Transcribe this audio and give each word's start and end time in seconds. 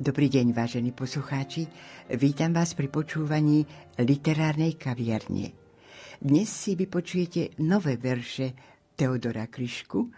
Dobrý 0.00 0.32
deň, 0.32 0.56
vážení 0.56 0.96
poslucháči. 0.96 1.68
Vítam 2.08 2.56
vás 2.56 2.72
pri 2.72 2.88
počúvaní 2.88 3.68
literárnej 4.00 4.80
kaviarne. 4.80 5.52
Dnes 6.24 6.48
si 6.48 6.72
vypočujete 6.72 7.60
nové 7.60 8.00
verše 8.00 8.56
Teodora 8.96 9.44
Kryšku 9.44 10.08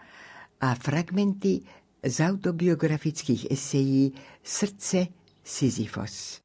a 0.63 0.71
fragmenty 0.79 1.67
z 1.99 2.15
autobiografických 2.23 3.51
esejí 3.51 4.15
Srdce 4.39 5.11
Sisyfos. 5.43 6.42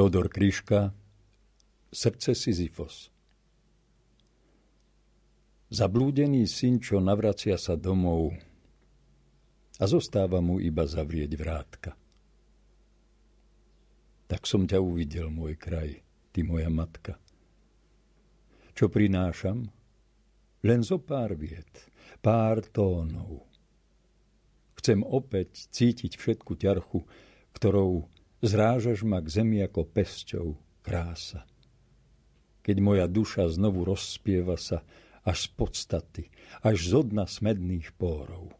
Teodor 0.00 0.32
Kryška 0.32 0.96
Srdce 1.92 2.32
Sisyfos 2.32 3.12
Zablúdený 5.68 6.48
syn, 6.48 6.80
čo 6.80 7.04
navracia 7.04 7.60
sa 7.60 7.76
domov 7.76 8.32
a 9.76 9.84
zostáva 9.84 10.40
mu 10.40 10.56
iba 10.56 10.88
zavrieť 10.88 11.36
vrátka. 11.36 11.92
Tak 14.24 14.48
som 14.48 14.64
ťa 14.64 14.80
uvidel, 14.80 15.28
môj 15.28 15.60
kraj, 15.60 16.00
ty 16.32 16.48
moja 16.48 16.72
matka. 16.72 17.20
Čo 18.72 18.88
prinášam? 18.88 19.68
Len 20.64 20.80
zo 20.80 20.96
pár 20.96 21.36
viet, 21.36 21.92
pár 22.24 22.64
tónov. 22.72 23.44
Chcem 24.80 25.04
opäť 25.04 25.68
cítiť 25.68 26.16
všetku 26.16 26.56
ťarchu, 26.56 27.04
ktorou 27.52 28.08
Zrážaš 28.40 29.04
ma 29.04 29.20
k 29.20 29.28
zemi 29.28 29.60
ako 29.60 29.84
pesťou, 29.84 30.56
krása. 30.80 31.44
Keď 32.64 32.76
moja 32.80 33.04
duša 33.04 33.44
znovu 33.52 33.84
rozspieva 33.84 34.56
sa 34.56 34.80
až 35.20 35.44
z 35.44 35.48
podstaty, 35.52 36.24
až 36.64 36.76
z 36.80 36.92
dna 37.12 37.28
smedných 37.28 37.92
pórov. 38.00 38.56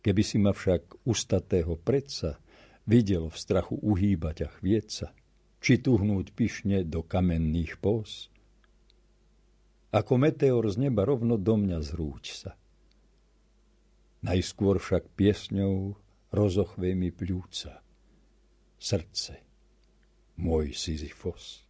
Keby 0.00 0.22
si 0.24 0.36
ma 0.40 0.56
však 0.56 1.04
ustatého 1.04 1.76
predsa 1.80 2.40
videl 2.88 3.28
v 3.28 3.36
strachu 3.36 3.76
uhýbať 3.80 4.36
a 4.44 4.48
chvieť 4.48 4.86
sa, 4.88 5.08
či 5.64 5.80
tuhnúť 5.80 6.36
pyšne 6.36 6.84
do 6.84 7.00
kamenných 7.00 7.80
pós, 7.80 8.28
ako 9.92 10.20
meteor 10.20 10.64
z 10.68 10.88
neba 10.88 11.08
rovno 11.08 11.40
do 11.40 11.54
mňa 11.56 11.78
zrúť 11.80 12.24
sa. 12.32 12.52
Najskôr 14.24 14.80
však 14.80 15.12
piesňou 15.12 15.96
rozochvej 16.34 16.92
mi 16.98 17.14
pľúca. 17.14 17.80
Srdce, 18.76 19.34
môj 20.42 20.74
Sisyfos. 20.74 21.63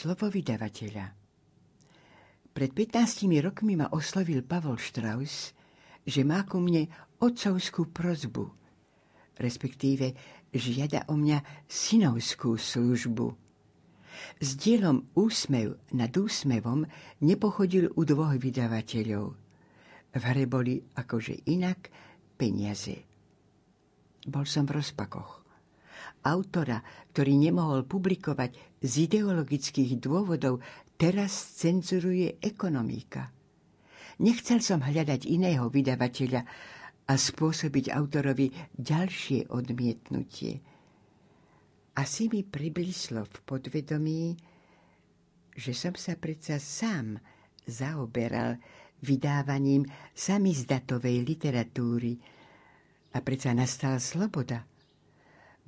Slovo 0.00 0.32
vydavateľa 0.32 1.12
Pred 2.56 2.70
15 2.72 3.28
rokmi 3.44 3.76
ma 3.76 3.92
oslovil 3.92 4.40
Pavol 4.40 4.80
Strauss, 4.80 5.52
že 6.00 6.24
má 6.24 6.40
ku 6.48 6.56
mne 6.56 6.88
otcovskú 7.20 7.92
prozbu, 7.92 8.48
respektíve 9.36 10.16
žiada 10.56 11.04
o 11.12 11.20
mňa 11.20 11.68
synovskú 11.68 12.56
službu. 12.56 13.28
S 14.40 14.56
dielom 14.56 15.04
Úsmev 15.12 15.76
nad 15.92 16.16
úsmevom 16.16 16.88
nepochodil 17.20 17.92
u 17.92 18.00
dvoch 18.00 18.40
vydavateľov. 18.40 19.26
V 20.16 20.22
hre 20.24 20.44
boli 20.48 20.80
akože 20.80 21.44
inak 21.52 21.92
peniaze. 22.40 23.04
Bol 24.24 24.48
som 24.48 24.64
v 24.64 24.80
rozpakoch 24.80 25.39
autora, 26.24 26.84
ktorý 27.12 27.36
nemohol 27.36 27.84
publikovať 27.84 28.80
z 28.80 29.10
ideologických 29.10 30.00
dôvodov, 30.00 30.60
teraz 31.00 31.32
cenzuruje 31.56 32.40
ekonomika. 32.40 33.32
Nechcel 34.20 34.60
som 34.60 34.84
hľadať 34.84 35.24
iného 35.24 35.72
vydavateľa 35.72 36.42
a 37.08 37.12
spôsobiť 37.16 37.90
autorovi 37.90 38.52
ďalšie 38.76 39.50
odmietnutie. 39.50 40.60
Asi 41.96 42.30
mi 42.30 42.46
priblíslo 42.46 43.26
v 43.26 43.36
podvedomí, 43.42 44.22
že 45.56 45.72
som 45.74 45.96
sa 45.98 46.14
predsa 46.14 46.62
sám 46.62 47.18
zaoberal 47.66 48.62
vydávaním 49.02 49.88
samizdatovej 50.14 51.24
literatúry 51.26 52.14
a 53.10 53.18
predsa 53.24 53.50
nastal 53.56 53.98
sloboda 53.98 54.69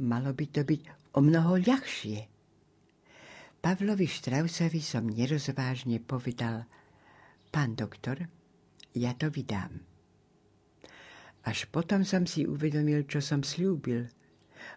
malo 0.01 0.33
by 0.33 0.47
to 0.49 0.63
byť 0.65 0.83
o 1.13 1.21
mnoho 1.21 1.61
ľahšie. 1.61 2.33
Pavlovi 3.63 4.09
Štrausovi 4.11 4.83
som 4.83 5.07
nerozvážne 5.07 6.03
povedal, 6.03 6.67
pán 7.53 7.79
doktor, 7.79 8.27
ja 8.97 9.15
to 9.15 9.31
vydám. 9.31 9.85
Až 11.47 11.71
potom 11.71 12.03
som 12.03 12.27
si 12.27 12.47
uvedomil, 12.47 13.07
čo 13.07 13.23
som 13.23 13.47
slúbil, 13.47 14.11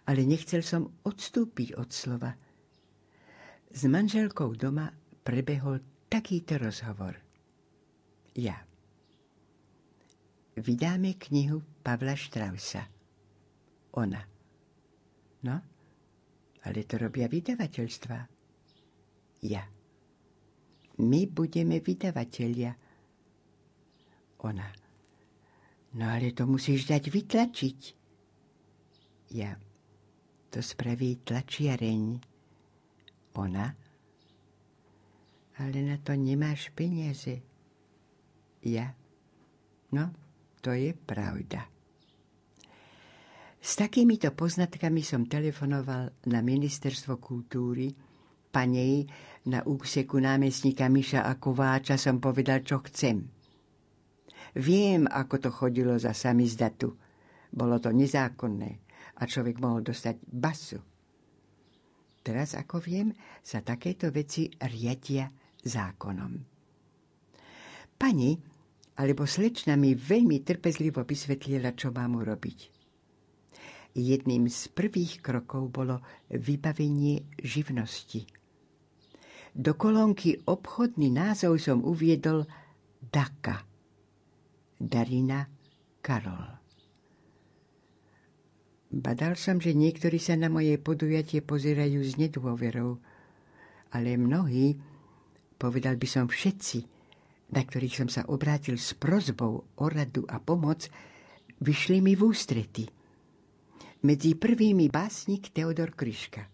ale 0.06 0.22
nechcel 0.26 0.62
som 0.62 0.98
odstúpiť 1.02 1.78
od 1.78 1.90
slova. 1.90 2.34
S 3.70 3.86
manželkou 3.86 4.54
doma 4.54 4.90
prebehol 5.22 5.82
takýto 6.06 6.58
rozhovor. 6.58 7.18
Ja. 8.38 8.62
Vydáme 10.56 11.18
knihu 11.18 11.62
Pavla 11.82 12.14
Štrausa. 12.14 12.86
Ona. 13.98 14.35
No, 15.46 15.56
ale 16.66 16.82
to 16.82 16.98
robia 16.98 17.30
vydavateľstva. 17.30 18.18
Ja. 19.46 19.62
My 20.96 21.20
budeme 21.30 21.78
vydavatelia. 21.78 22.74
Ona. 24.42 24.68
No 25.96 26.04
ale 26.10 26.34
to 26.34 26.50
musíš 26.50 26.90
dať 26.90 27.02
vytlačiť. 27.08 27.80
Ja. 29.38 29.54
To 30.50 30.58
spraví 30.58 31.22
tlačiareň. 31.22 32.02
Ona. 33.38 33.66
Ale 35.62 35.78
na 35.84 35.96
to 36.02 36.16
nemáš 36.18 36.74
peniaze. 36.74 37.38
Ja. 38.66 38.92
No, 39.94 40.10
to 40.64 40.74
je 40.74 40.90
pravda. 40.92 41.75
S 43.66 43.74
takýmito 43.74 44.30
poznatkami 44.30 45.02
som 45.02 45.26
telefonoval 45.26 46.22
na 46.30 46.38
Ministerstvo 46.38 47.18
kultúry, 47.18 47.90
panej 48.54 49.10
na 49.50 49.66
úseku 49.66 50.22
námestníka 50.22 50.86
Miša 50.86 51.26
a 51.26 51.34
Kováča 51.34 51.98
som 51.98 52.22
povedal, 52.22 52.62
čo 52.62 52.78
chcem. 52.86 53.26
Viem, 54.62 55.10
ako 55.10 55.34
to 55.42 55.50
chodilo 55.50 55.98
za 55.98 56.14
samizdatu. 56.14 56.94
Bolo 57.50 57.82
to 57.82 57.90
nezákonné 57.90 58.70
a 59.18 59.26
človek 59.26 59.58
mohol 59.58 59.82
dostať 59.82 60.14
basu. 60.30 60.78
Teraz, 62.22 62.54
ako 62.54 62.78
viem, 62.78 63.10
sa 63.42 63.66
takéto 63.66 64.14
veci 64.14 64.46
riadia 64.46 65.26
zákonom. 65.58 66.32
Pani 67.98 68.30
alebo 69.02 69.26
slečna 69.26 69.74
mi 69.74 69.98
veľmi 69.98 70.46
trpezlivo 70.46 71.02
vysvetlila, 71.02 71.74
čo 71.74 71.90
mám 71.90 72.22
urobiť. 72.22 72.75
Jedným 73.96 74.44
z 74.52 74.68
prvých 74.76 75.24
krokov 75.24 75.72
bolo 75.72 76.04
vybavenie 76.28 77.24
živnosti. 77.40 78.28
Do 79.56 79.72
kolónky 79.72 80.36
obchodný 80.44 81.08
názov 81.08 81.56
som 81.64 81.80
uviedol 81.80 82.44
Daka. 83.00 83.64
Darina 84.76 85.48
Karol. 86.04 86.44
Badal 88.92 89.40
som, 89.40 89.56
že 89.56 89.72
niektorí 89.72 90.20
sa 90.20 90.36
na 90.36 90.52
moje 90.52 90.76
podujatie 90.76 91.40
pozerajú 91.40 92.04
s 92.04 92.20
nedôverou, 92.20 93.00
ale 93.96 94.20
mnohí, 94.20 94.76
povedal 95.56 95.96
by 95.96 96.04
som 96.04 96.28
všetci, 96.28 96.78
na 97.56 97.64
ktorých 97.64 98.04
som 98.04 98.08
sa 98.12 98.28
obrátil 98.28 98.76
s 98.76 98.92
prozbou 98.92 99.64
o 99.64 99.86
radu 99.88 100.28
a 100.28 100.36
pomoc, 100.36 100.84
vyšli 101.64 102.04
mi 102.04 102.12
v 102.12 102.28
ústrety. 102.28 102.95
Medzi 104.06 104.38
prvými 104.38 104.86
básnik 104.86 105.50
Teodor 105.50 105.90
Kryška. 105.90 106.46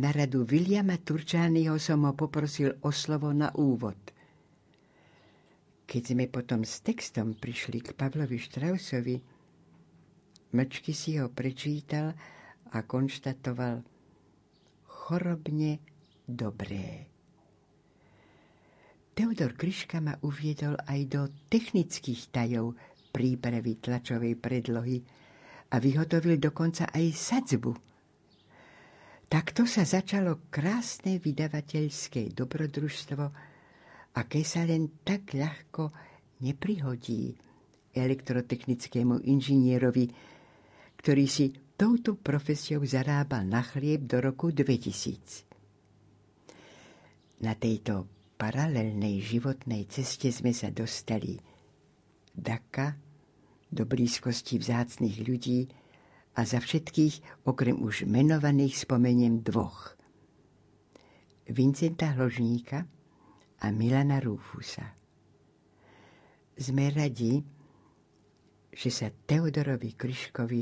Na 0.00 0.08
radu 0.08 0.48
Viliama 0.48 0.96
Turčányho 0.96 1.76
som 1.76 2.08
ho 2.08 2.16
poprosil 2.16 2.72
o 2.80 2.88
slovo 2.88 3.36
na 3.36 3.52
úvod. 3.52 4.00
Keď 5.84 6.02
sme 6.16 6.32
potom 6.32 6.64
s 6.64 6.80
textom 6.80 7.36
prišli 7.36 7.84
k 7.84 7.92
Pavlovi 7.92 8.40
Štrausovi, 8.40 9.20
mlčky 10.56 10.96
si 10.96 11.20
ho 11.20 11.28
prečítal 11.28 12.16
a 12.72 12.80
konštatoval 12.80 13.84
chorobne 14.88 15.84
dobré. 16.24 17.12
Teodor 19.12 19.52
Kryška 19.52 20.00
ma 20.00 20.16
uviedol 20.24 20.80
aj 20.88 21.00
do 21.12 21.28
technických 21.52 22.32
tajov 22.32 22.72
prípravy 23.12 23.76
tlačovej 23.84 24.40
predlohy, 24.40 25.21
a 25.72 25.80
vyhotovil 25.80 26.36
dokonca 26.36 26.92
aj 26.92 27.06
sadzbu. 27.16 27.72
Takto 29.32 29.64
sa 29.64 29.88
začalo 29.88 30.52
krásne 30.52 31.16
vydavateľské 31.16 32.36
dobrodružstvo, 32.36 33.24
aké 34.20 34.44
sa 34.44 34.68
len 34.68 35.00
tak 35.00 35.32
ľahko 35.32 35.88
neprihodí 36.44 37.32
elektrotechnickému 37.96 39.24
inžinierovi, 39.24 40.12
ktorý 41.00 41.24
si 41.24 41.48
touto 41.80 42.20
profesiou 42.20 42.84
zarábal 42.84 43.48
na 43.48 43.64
chlieb 43.64 44.04
do 44.04 44.20
roku 44.20 44.52
2000. 44.52 45.48
Na 47.40 47.56
tejto 47.56 48.04
paralelnej 48.36 49.24
životnej 49.24 49.88
ceste 49.88 50.28
sme 50.28 50.52
sa 50.52 50.68
dostali 50.68 51.40
Daka, 52.32 53.11
do 53.72 53.88
blízkosti 53.88 54.60
vzácných 54.60 55.16
ľudí 55.24 55.72
a 56.36 56.44
za 56.44 56.60
všetkých, 56.60 57.44
okrem 57.48 57.80
už 57.80 58.04
menovaných, 58.04 58.84
spomeniem 58.84 59.40
dvoch. 59.40 59.96
Vincenta 61.48 62.12
Hložníka 62.12 62.84
a 63.64 63.66
Milana 63.72 64.20
Rúfusa. 64.20 64.92
Sme 66.52 66.92
radi, 66.92 67.40
že 68.72 68.88
sa 68.92 69.08
Teodorovi 69.08 69.96
Kryškovi 69.96 70.60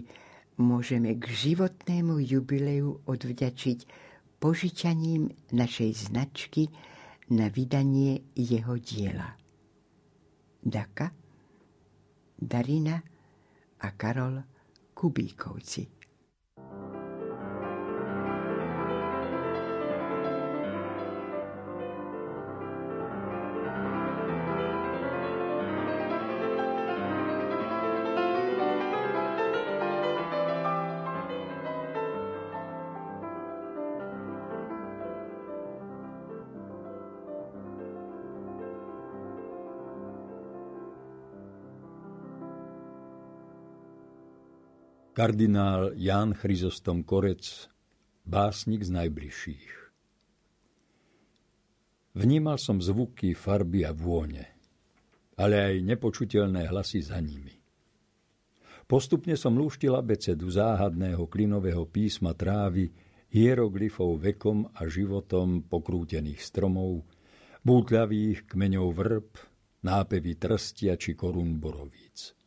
môžeme 0.63 1.19
k 1.19 1.25
životnému 1.27 2.23
jubileu 2.23 3.03
odvďačiť 3.07 3.79
požičaním 4.39 5.31
našej 5.53 6.11
značky 6.11 6.71
na 7.31 7.47
vydanie 7.53 8.27
jeho 8.35 8.75
diela. 8.81 9.39
Daka 10.61 11.20
Darina 12.41 13.03
a 13.79 13.91
Karol 13.97 14.45
Kubíkovci. 14.95 16.00
Kardinál 45.21 45.93
Ján 46.01 46.33
Chryzostom 46.33 47.05
Korec, 47.05 47.69
básnik 48.25 48.81
z 48.81 48.89
najbližších. 48.89 49.73
Vnímal 52.17 52.57
som 52.57 52.81
zvuky, 52.81 53.37
farby 53.37 53.85
a 53.85 53.93
vône, 53.93 54.49
ale 55.37 55.61
aj 55.61 55.85
nepočuteľné 55.85 56.73
hlasy 56.73 57.05
za 57.05 57.21
nimi. 57.21 57.53
Postupne 58.89 59.37
som 59.37 59.61
lúštil 59.61 59.93
abecedu 59.93 60.49
záhadného 60.49 61.29
klinového 61.29 61.85
písma 61.85 62.33
trávy, 62.33 62.89
hieroglyfov 63.29 64.25
vekom 64.25 64.73
a 64.73 64.89
životom 64.89 65.69
pokrútených 65.69 66.41
stromov, 66.41 67.05
bútľavých 67.61 68.49
kmeňov 68.49 68.89
vrb, 68.97 69.29
nápevy 69.85 70.41
trstia 70.41 70.97
či 70.97 71.13
korún 71.13 71.61
borovíc. 71.61 72.40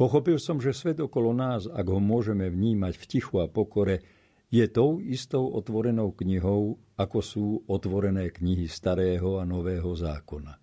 Pochopil 0.00 0.40
som, 0.40 0.56
že 0.56 0.72
svet 0.72 0.96
okolo 0.96 1.36
nás, 1.36 1.68
ak 1.68 1.84
ho 1.92 2.00
môžeme 2.00 2.48
vnímať 2.48 2.96
v 2.96 3.04
tichu 3.04 3.36
a 3.36 3.52
pokore, 3.52 4.00
je 4.48 4.64
tou 4.64 4.96
istou 4.96 5.52
otvorenou 5.52 6.16
knihou, 6.16 6.80
ako 6.96 7.18
sú 7.20 7.46
otvorené 7.68 8.32
knihy 8.32 8.64
starého 8.64 9.36
a 9.36 9.44
nového 9.44 9.92
zákona. 9.92 10.56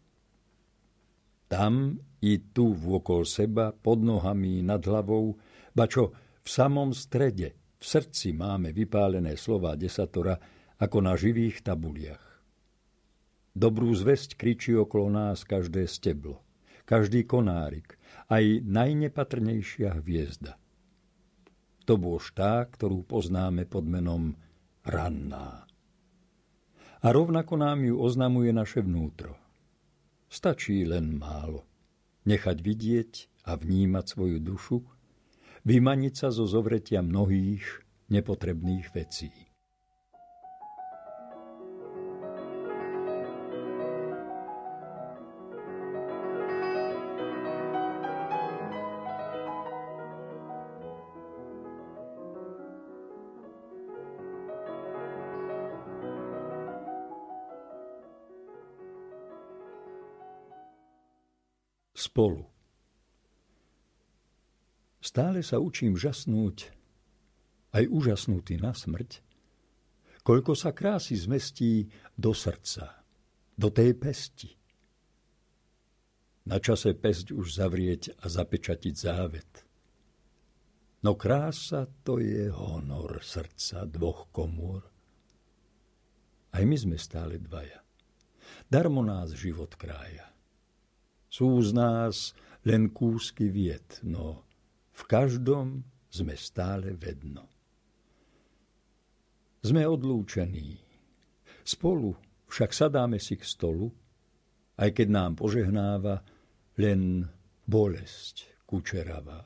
Tam 1.53 2.01
i 2.17 2.49
tu 2.49 2.73
vôkol 2.73 3.29
seba, 3.29 3.69
pod 3.77 4.01
nohami, 4.01 4.65
nad 4.65 4.81
hlavou, 4.81 5.37
ba 5.69 5.85
čo 5.85 6.17
v 6.41 6.49
samom 6.49 6.89
strede, 6.97 7.77
v 7.77 7.85
srdci 7.85 8.33
máme 8.33 8.73
vypálené 8.73 9.37
slova 9.37 9.77
desatora, 9.77 10.33
ako 10.81 10.97
na 10.97 11.13
živých 11.13 11.61
tabuliach. 11.61 12.41
Dobrú 13.53 13.93
zväzť 13.93 14.33
kričí 14.33 14.73
okolo 14.73 15.13
nás 15.13 15.45
každé 15.45 15.85
steblo, 15.85 16.41
každý 16.89 17.21
konárik, 17.21 17.96
aj 18.27 18.63
najnepatrnejšia 18.63 19.97
hviezda– 20.03 20.55
to 21.87 21.95
tá, 22.35 22.67
ktorú 22.67 23.07
poznáme 23.07 23.63
pod 23.63 23.87
menom 23.87 24.35
ranná. 24.83 25.63
A 26.99 27.07
rovnako 27.15 27.55
nám 27.55 27.79
ju 27.87 27.95
oznamuje 27.95 28.51
naše 28.51 28.83
vnútro. 28.83 29.39
Stačí 30.27 30.83
len 30.83 31.15
málo. 31.15 31.63
Nechať 32.27 32.57
vidieť 32.59 33.11
a 33.47 33.55
vnímať 33.55 34.03
svoju 34.03 34.43
dušu, 34.43 34.83
vymaniť 35.63 36.13
sa 36.19 36.27
zo 36.27 36.43
zovretia 36.43 36.99
mnohých 36.99 37.63
nepotrebných 38.11 38.91
vecí. 38.91 39.31
Spolu. 62.17 62.49
Stále 64.97 65.45
sa 65.45 65.61
učím 65.61 65.93
žasnúť, 65.93 66.73
aj 67.77 67.85
úžasnutý 67.93 68.57
na 68.57 68.73
smrť, 68.73 69.21
koľko 70.25 70.57
sa 70.57 70.73
krásy 70.73 71.13
zmestí 71.13 71.93
do 72.17 72.33
srdca, 72.33 73.05
do 73.53 73.69
tej 73.69 73.93
pesti. 74.01 74.49
Na 76.49 76.57
čase 76.57 76.97
pesť 76.97 77.37
už 77.37 77.61
zavrieť 77.61 78.17
a 78.17 78.25
zapečatiť 78.25 78.95
závet. 78.97 79.51
No 81.05 81.13
krása 81.13 81.85
to 82.01 82.17
je 82.17 82.49
honor 82.49 83.21
srdca 83.21 83.85
dvoch 83.85 84.33
komôr. 84.33 84.81
Aj 86.49 86.65
my 86.65 86.77
sme 86.81 86.97
stále 86.97 87.37
dvaja. 87.37 87.77
Darmo 88.65 89.05
nás 89.05 89.37
život 89.37 89.77
krája. 89.77 90.33
Sú 91.37 91.61
z 91.61 91.69
nás 91.69 92.33
len 92.65 92.89
kúsky 92.89 93.45
viet, 93.53 94.01
no 94.01 94.41
v 94.89 95.01
každom 95.05 95.85
sme 96.09 96.33
stále 96.33 96.97
vedno. 96.97 97.45
Sme 99.61 99.85
odlúčení. 99.85 100.81
Spolu 101.61 102.17
však 102.49 102.73
sadáme 102.73 103.21
si 103.21 103.37
k 103.37 103.45
stolu, 103.45 103.93
aj 104.81 104.89
keď 104.97 105.07
nám 105.13 105.31
požehnáva 105.37 106.25
len 106.81 107.29
bolesť 107.69 108.65
kučeravá. 108.65 109.45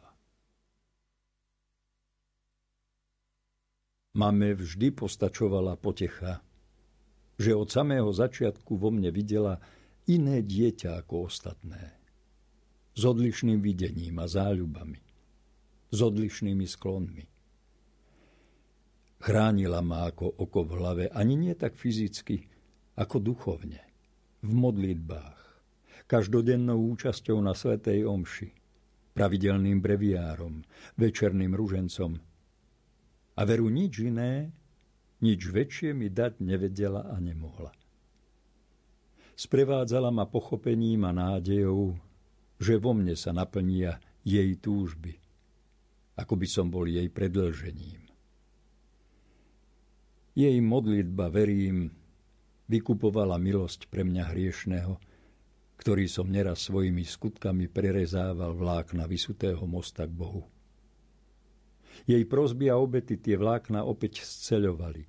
Mame 4.15 4.55
vždy 4.55 4.95
postačovala 4.95 5.75
potecha, 5.75 6.39
že 7.35 7.51
od 7.51 7.67
samého 7.67 8.07
začiatku 8.15 8.79
vo 8.79 8.95
mne 8.95 9.11
videla 9.11 9.59
iné 10.07 10.41
dieťa 10.41 11.05
ako 11.05 11.29
ostatné. 11.29 11.97
S 12.97 13.01
odlišným 13.05 13.61
videním 13.61 14.19
a 14.19 14.27
záľubami. 14.27 14.99
S 15.91 15.99
odlišnými 15.99 16.65
sklonmi. 16.65 17.25
Chránila 19.21 19.85
ma 19.85 20.09
ako 20.09 20.33
oko 20.41 20.65
v 20.65 20.71
hlave, 20.81 21.05
ani 21.13 21.37
nie 21.37 21.53
tak 21.53 21.77
fyzicky, 21.77 22.49
ako 22.97 23.21
duchovne. 23.21 23.81
V 24.41 24.49
modlitbách, 24.49 25.39
každodennou 26.09 26.81
účasťou 26.97 27.37
na 27.37 27.53
Svetej 27.53 28.09
Omši, 28.09 28.49
pravidelným 29.13 29.77
breviárom, 29.77 30.65
večerným 30.97 31.53
ružencom. 31.53 32.17
A 33.37 33.41
veru 33.45 33.69
nič 33.69 34.01
iné, 34.01 34.49
nič 35.21 35.45
väčšie 35.53 35.93
mi 35.93 36.09
dať 36.09 36.41
nevedela 36.41 37.05
a 37.05 37.21
nemohla. 37.21 37.69
Sprevádzala 39.41 40.13
ma 40.13 40.29
pochopením 40.29 41.01
a 41.01 41.09
nádejou, 41.09 41.97
že 42.61 42.77
vo 42.77 42.93
mne 42.93 43.17
sa 43.17 43.33
naplnia 43.33 43.97
jej 44.21 44.53
túžby, 44.53 45.17
ako 46.13 46.37
by 46.37 46.45
som 46.45 46.69
bol 46.69 46.85
jej 46.85 47.09
predlžením. 47.09 48.05
Jej 50.37 50.61
modlitba, 50.61 51.33
verím, 51.33 51.89
vykupovala 52.69 53.41
milosť 53.41 53.89
pre 53.89 54.05
mňa 54.05 54.29
hriešného, 54.29 55.01
ktorý 55.81 56.05
som 56.05 56.29
neraz 56.29 56.69
svojimi 56.69 57.01
skutkami 57.01 57.65
prerezával 57.65 58.53
vlákna 58.53 59.09
vysutého 59.09 59.65
mosta 59.65 60.05
k 60.05 60.13
Bohu. 60.13 60.45
Jej 62.05 62.29
prozby 62.29 62.69
a 62.69 62.77
obety 62.77 63.17
tie 63.17 63.41
vlákna 63.41 63.89
opäť 63.89 64.21
sceľovali, 64.21 65.01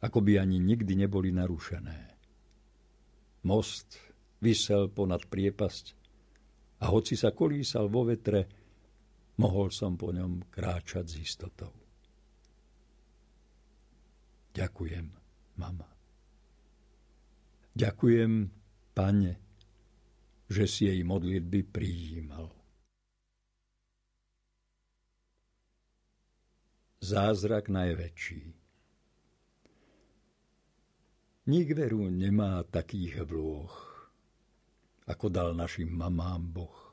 ako 0.00 0.24
by 0.24 0.40
ani 0.40 0.56
nikdy 0.56 1.04
neboli 1.04 1.36
narušené. 1.36 2.17
Most 3.46 3.98
vysel 4.42 4.90
ponad 4.90 5.26
priepasť 5.30 5.84
a 6.82 6.90
hoci 6.90 7.14
sa 7.18 7.34
kolísal 7.34 7.90
vo 7.90 8.06
vetre, 8.06 8.46
mohol 9.38 9.70
som 9.70 9.94
po 9.94 10.10
ňom 10.10 10.50
kráčať 10.50 11.06
s 11.06 11.14
istotou. 11.18 11.74
Ďakujem, 14.54 15.06
mama. 15.58 15.86
Ďakujem, 17.78 18.50
pane, 18.90 19.32
že 20.50 20.64
si 20.66 20.90
jej 20.90 20.98
modlitby 21.06 21.62
prijímal. 21.70 22.50
Zázrak 26.98 27.70
najväčší. 27.70 28.57
Nik 31.48 31.72
veru 31.72 32.12
nemá 32.12 32.60
takých 32.60 33.24
vlôch, 33.24 33.72
ako 35.08 35.32
dal 35.32 35.56
našim 35.56 35.88
mamám 35.88 36.44
Boh. 36.44 36.92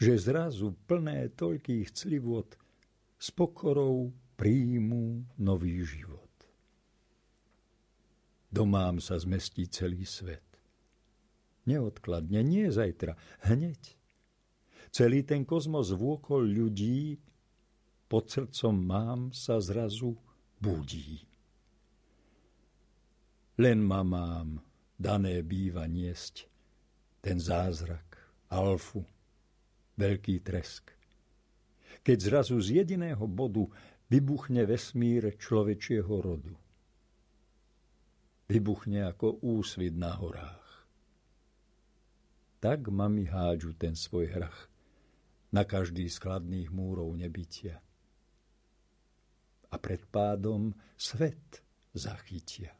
Že 0.00 0.12
zrazu 0.16 0.72
plné 0.88 1.28
toľkých 1.36 1.92
clivot 1.92 2.56
s 3.20 3.28
pokorou 3.28 4.08
príjmu 4.40 5.36
nový 5.36 5.84
život. 5.84 6.32
Domám 8.48 9.04
sa 9.04 9.20
zmestí 9.20 9.68
celý 9.68 10.08
svet. 10.08 10.48
Neodkladne, 11.68 12.40
nie 12.40 12.72
zajtra, 12.72 13.20
hneď. 13.44 14.00
Celý 14.88 15.28
ten 15.28 15.44
kozmos 15.44 15.92
vôkol 15.92 16.48
ľudí 16.48 17.20
pod 18.08 18.32
srdcom 18.32 18.74
mám 18.74 19.20
sa 19.36 19.60
zrazu 19.60 20.16
budí. 20.56 21.29
Len 23.60 23.84
ma 23.84 24.00
mám 24.00 24.56
dané 24.96 25.44
býva 25.44 25.84
niesť 25.84 26.48
ten 27.20 27.36
zázrak, 27.36 28.16
alfu, 28.48 29.04
veľký 30.00 30.40
tresk. 30.40 30.88
Keď 32.00 32.18
zrazu 32.24 32.56
z 32.64 32.80
jediného 32.80 33.20
bodu 33.28 33.68
vybuchne 34.08 34.64
vesmír 34.64 35.36
človečieho 35.36 36.08
rodu. 36.08 36.56
Vybuchne 38.48 39.04
ako 39.12 39.44
úsvit 39.44 39.92
na 39.92 40.16
horách. 40.16 40.88
Tak 42.64 42.88
mami 42.88 43.28
hádžu 43.28 43.76
ten 43.76 43.92
svoj 43.92 44.40
hrach 44.40 44.72
na 45.52 45.68
každý 45.68 46.08
z 46.08 46.16
múrov 46.72 47.12
nebytia. 47.12 47.76
A 49.68 49.76
pred 49.76 50.00
pádom 50.08 50.72
svet 50.96 51.60
zachytia. 51.92 52.79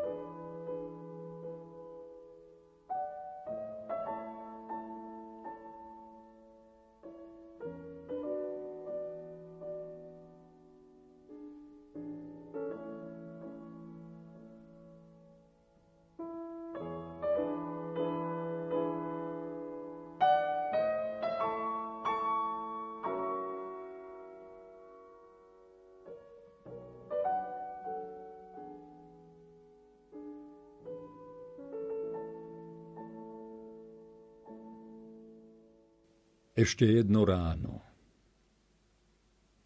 Ešte 36.61 36.85
jedno 36.85 37.25
ráno. 37.25 37.81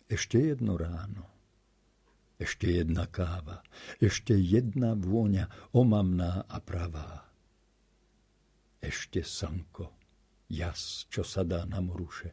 Ešte 0.07 0.39
jedno 0.39 0.79
ráno. 0.79 1.27
Ešte 2.39 2.71
jedna 2.71 3.03
káva. 3.11 3.67
Ešte 3.99 4.31
jedna 4.31 4.95
vôňa, 4.95 5.75
omamná 5.75 6.47
a 6.47 6.57
pravá. 6.63 7.27
Ešte 8.79 9.27
slnko, 9.27 9.91
jas, 10.47 11.03
čo 11.11 11.27
sa 11.27 11.43
dá 11.43 11.67
na 11.67 11.83
moruše. 11.83 12.31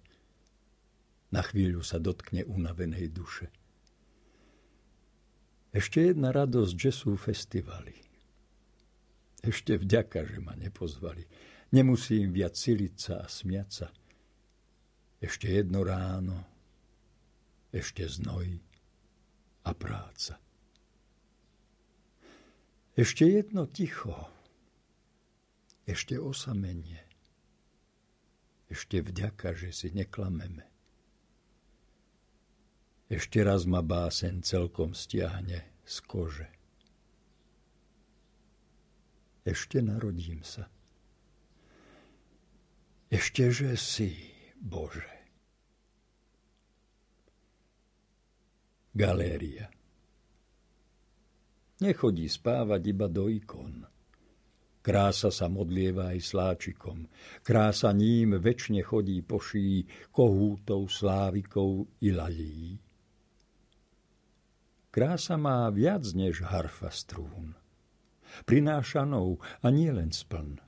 Na 1.35 1.43
chvíľu 1.43 1.83
sa 1.83 1.99
dotkne 1.99 2.47
unavenej 2.47 3.11
duše. 3.11 3.51
Ešte 5.75 6.07
jedna 6.07 6.31
radosť, 6.31 6.75
že 6.79 6.91
sú 6.95 7.19
festivaly. 7.19 7.99
Ešte 9.43 9.75
vďaka, 9.75 10.23
že 10.23 10.39
ma 10.39 10.55
nepozvali. 10.55 11.27
Nemusím 11.75 12.31
viac 12.31 12.55
siliť 12.55 12.95
sa 12.95 13.15
a 13.25 13.27
smiať 13.27 13.71
sa 13.75 13.89
ešte 15.23 15.47
jedno 15.47 15.87
ráno, 15.87 16.43
ešte 17.71 18.11
znoj 18.11 18.59
a 19.63 19.71
práca. 19.71 20.43
Ešte 22.99 23.31
jedno 23.31 23.71
ticho, 23.71 24.19
ešte 25.87 26.19
osamenie, 26.19 27.07
ešte 28.67 28.99
vďaka, 28.99 29.55
že 29.55 29.71
si 29.71 29.89
neklameme. 29.95 30.67
Ešte 33.07 33.47
raz 33.47 33.63
ma 33.69 33.85
básen 33.85 34.43
celkom 34.43 34.97
stiahne 34.97 35.63
z 35.87 35.97
kože. 36.03 36.49
Ešte 39.47 39.85
narodím 39.85 40.41
sa. 40.43 40.67
Ešte, 43.13 43.53
že 43.53 43.77
si 43.77 44.32
Bože. 44.63 45.11
Galéria 48.95 49.67
Nechodí 51.83 52.31
spávať 52.31 52.95
iba 52.95 53.11
do 53.11 53.27
ikon. 53.27 53.83
Krása 54.87 55.35
sa 55.35 55.51
modlieva 55.51 56.15
aj 56.15 56.21
sláčikom. 56.23 57.11
Krása 57.43 57.91
ním 57.91 58.39
väčšine 58.39 58.87
chodí 58.87 59.19
po 59.27 59.43
šíji 59.43 60.15
kohútov, 60.15 60.95
slávikov 60.95 61.91
i 61.99 62.15
lalí. 62.15 62.79
Krása 64.95 65.35
má 65.35 65.67
viac 65.75 66.07
než 66.15 66.39
harfa 66.47 66.95
strún. 66.95 67.59
Prináša 68.47 69.03
nov 69.03 69.43
a 69.59 69.75
nie 69.75 69.91
len 69.91 70.15
spln. 70.15 70.63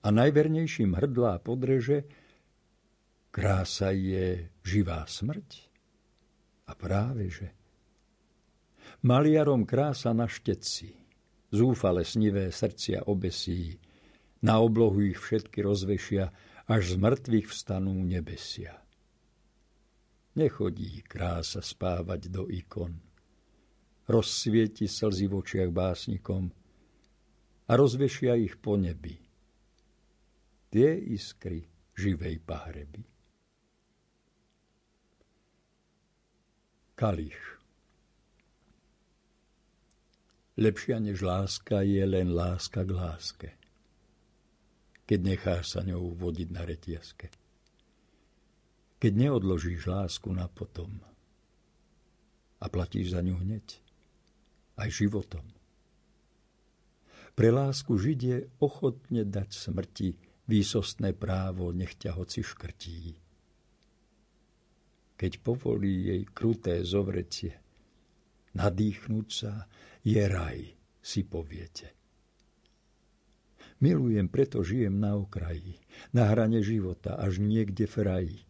A 0.00 0.08
najvernejším 0.08 0.96
hrdlá 0.96 1.44
podreže 1.44 2.08
Krása 3.36 3.92
je 3.92 4.48
živá 4.64 5.04
smrť. 5.04 5.68
A 6.64 6.72
práve 6.72 7.28
že. 7.28 7.52
Maliarom 9.04 9.68
krása 9.68 10.16
na 10.16 10.24
šteci, 10.24 10.96
zúfale 11.52 12.00
snivé 12.00 12.48
srdcia 12.48 13.04
obesí, 13.04 13.76
na 14.40 14.56
oblohu 14.56 15.04
ich 15.04 15.20
všetky 15.20 15.60
rozvešia, 15.60 16.32
až 16.64 16.82
z 16.86 16.96
mŕtvych 16.96 17.52
vstanú 17.52 17.92
nebesia. 17.92 18.80
Nechodí 20.32 21.04
krása 21.04 21.60
spávať 21.60 22.32
do 22.32 22.48
ikon, 22.48 22.96
rozsvieti 24.08 24.88
slzy 24.88 25.28
v 25.28 25.44
očiach 25.44 25.72
básnikom 25.76 26.48
a 27.68 27.72
rozvešia 27.76 28.32
ich 28.40 28.56
po 28.56 28.80
nebi. 28.80 29.20
Tie 30.72 30.88
iskry 31.12 31.68
živej 31.92 32.40
pahreby. 32.40 33.15
Kalich. 36.96 37.36
Lepšia 40.56 40.96
než 40.96 41.20
láska 41.20 41.84
je 41.84 42.00
len 42.00 42.32
láska 42.32 42.80
k 42.88 42.90
láske, 42.96 43.48
keď 45.04 45.20
necháš 45.20 45.76
sa 45.76 45.84
ňou 45.84 46.16
vodiť 46.16 46.48
na 46.48 46.64
retiaske. 46.64 47.28
Keď 48.96 49.12
neodložíš 49.12 49.84
lásku 49.84 50.32
na 50.32 50.48
potom 50.48 50.96
a 52.56 52.66
platíš 52.72 53.12
za 53.12 53.20
ňu 53.20 53.44
hneď, 53.44 53.76
aj 54.80 54.88
životom. 54.88 55.44
Pre 57.36 57.48
lásku 57.52 57.92
žiť 57.92 58.18
je 58.24 58.38
ochotne 58.64 59.28
dať 59.28 59.52
smrti 59.52 60.16
výsostné 60.48 61.12
právo, 61.12 61.76
nech 61.76 62.00
ťa 62.00 62.16
hoci 62.16 62.40
škrtí 62.40 63.25
keď 65.16 65.32
povolí 65.40 66.12
jej 66.12 66.22
kruté 66.28 66.84
zovretie. 66.84 67.56
Nadýchnúť 68.56 69.28
sa 69.28 69.68
je 70.04 70.22
raj, 70.24 70.60
si 71.00 71.24
poviete. 71.24 71.96
Milujem, 73.80 74.32
preto 74.32 74.64
žijem 74.64 74.96
na 74.96 75.20
okraji, 75.20 75.76
na 76.16 76.32
hrane 76.32 76.64
života, 76.64 77.20
až 77.20 77.44
niekde 77.44 77.84
v 77.84 77.96
raji, 78.00 78.40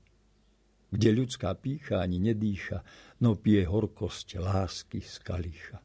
kde 0.94 1.08
ľudská 1.10 1.50
pícha 1.58 1.98
ani 1.98 2.22
nedýcha, 2.22 2.86
no 3.18 3.34
pije 3.34 3.66
horkosť 3.66 4.38
lásky 4.38 5.02
z 5.02 5.18
kalicha. 5.26 5.78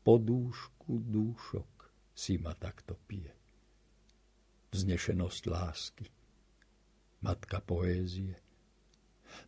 Po 0.00 0.16
dúšku 0.16 1.04
dúšok 1.04 1.92
si 2.16 2.40
ma 2.40 2.56
takto 2.56 2.96
pije. 2.96 3.32
Vznešenosť 4.72 5.42
lásky, 5.48 6.06
matka 7.20 7.60
poézie, 7.60 8.43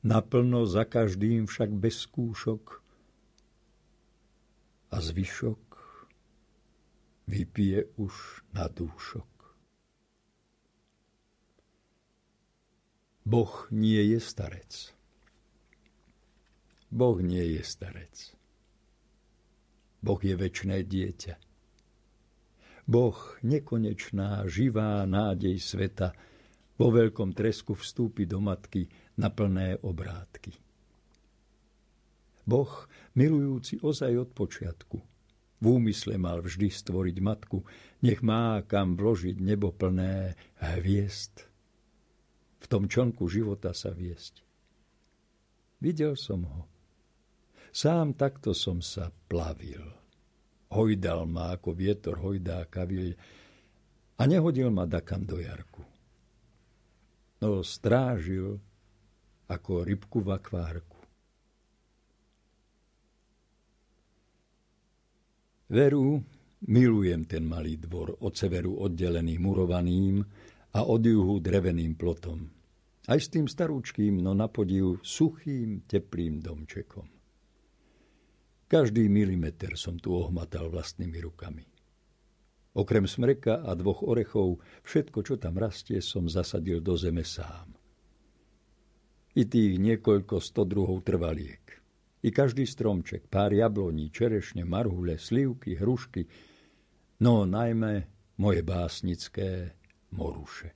naplno 0.03 0.66
za 0.66 0.87
každým 0.87 1.46
však 1.51 1.70
bez 1.75 2.07
skúšok. 2.07 2.83
A 4.94 4.96
zvyšok 5.03 5.62
vypije 7.27 7.90
už 7.99 8.46
na 8.55 8.70
dúšok. 8.70 9.27
Boh 13.27 13.66
nie 13.75 13.99
je 14.14 14.22
starec. 14.22 14.94
Boh 16.94 17.18
nie 17.18 17.59
je 17.59 17.62
starec. 17.66 18.14
Boh 19.99 20.22
je 20.22 20.38
väčšné 20.38 20.87
dieťa. 20.87 21.35
Boh 22.87 23.18
nekonečná, 23.42 24.46
živá 24.46 25.03
nádej 25.03 25.59
sveta, 25.59 26.14
vo 26.79 26.92
veľkom 26.94 27.35
tresku 27.35 27.75
vstúpi 27.75 28.29
do 28.31 28.38
matky 28.38 28.87
na 29.16 29.33
plné 29.33 29.81
obrátky. 29.81 30.52
Boh, 32.46 32.87
milujúci 33.18 33.83
ozaj 33.83 34.12
od 34.14 34.31
počiatku, 34.31 34.98
v 35.57 35.64
úmysle 35.64 36.20
mal 36.20 36.44
vždy 36.44 36.68
stvoriť 36.68 37.16
matku, 37.24 37.64
nech 38.05 38.20
má 38.20 38.61
kam 38.68 38.94
vložiť 38.94 39.40
nebo 39.40 39.72
plné 39.72 40.37
hviezd. 40.61 41.48
V 42.61 42.66
tom 42.68 42.87
čonku 42.87 43.26
života 43.26 43.72
sa 43.72 43.90
viesť. 43.90 44.44
Videl 45.81 46.14
som 46.16 46.44
ho. 46.44 46.62
Sám 47.72 48.16
takto 48.16 48.57
som 48.57 48.81
sa 48.81 49.12
plavil. 49.29 49.85
Hojdal 50.72 51.29
ma 51.29 51.57
ako 51.57 51.76
vietor 51.76 52.20
hojdá 52.20 52.64
kaviľ 52.68 53.12
a 54.16 54.22
nehodil 54.24 54.72
ma 54.72 54.88
dakam 54.88 55.24
do 55.24 55.37
jarku. 55.40 55.85
No 57.40 57.61
strážil 57.61 58.61
ako 59.46 59.87
rybku 59.87 60.18
v 60.26 60.28
akvárku. 60.35 60.98
Veru, 65.66 66.22
milujem 66.66 67.26
ten 67.26 67.42
malý 67.42 67.78
dvor, 67.78 68.22
od 68.22 68.35
severu 68.35 68.78
oddelený 68.87 69.38
murovaným 69.42 70.22
a 70.74 70.80
od 70.87 71.02
juhu 71.02 71.42
dreveným 71.42 71.98
plotom. 71.98 72.46
Aj 73.06 73.18
s 73.18 73.30
tým 73.30 73.46
starúčkým, 73.46 74.18
no 74.18 74.35
na 74.35 74.50
podiv 74.50 74.98
suchým, 75.02 75.87
teplým 75.87 76.42
domčekom. 76.42 77.06
Každý 78.66 79.06
milimeter 79.06 79.78
som 79.78 79.94
tu 79.94 80.11
ohmatal 80.11 80.66
vlastnými 80.74 81.18
rukami. 81.22 81.62
Okrem 82.74 83.06
smreka 83.06 83.62
a 83.62 83.78
dvoch 83.78 84.02
orechov, 84.02 84.59
všetko, 84.82 85.18
čo 85.22 85.35
tam 85.38 85.54
rastie, 85.54 86.02
som 86.02 86.26
zasadil 86.26 86.82
do 86.82 86.98
zeme 86.98 87.22
sám. 87.22 87.75
I 89.37 89.42
tých 89.44 89.77
niekoľko 89.77 90.40
sto 90.40 90.64
druhov 90.64 91.05
trvaliek. 91.05 91.61
I 92.25 92.33
každý 92.33 92.64
stromček, 92.64 93.29
pár 93.29 93.53
jabloní, 93.53 94.09
čerešne, 94.09 94.64
marhule, 94.64 95.20
slivky, 95.20 95.77
hrušky, 95.77 96.25
no 97.20 97.44
najmä 97.44 98.09
moje 98.40 98.61
básnické 98.64 99.77
moruše. 100.11 100.72